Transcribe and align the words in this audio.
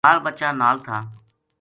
بال 0.05 0.17
بچہ 0.25 0.47
نال 0.61 0.77
تھا 0.85 0.97